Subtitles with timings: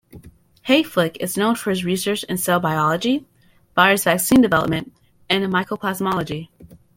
[0.67, 3.27] Hayflick is known for his research in cell biology,
[3.75, 4.91] virus vaccine development,
[5.29, 6.49] and mycoplasmology.